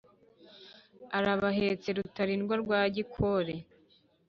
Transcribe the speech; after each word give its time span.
Arabahetse 1.17 1.87
Rutarindwa, 1.97 2.55
rwa 2.63 2.81
Gikore 2.95 3.55